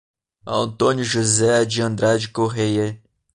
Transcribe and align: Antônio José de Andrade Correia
Antônio 0.47 1.03
José 1.03 1.63
de 1.63 1.79
Andrade 1.83 2.29
Correia 2.29 2.99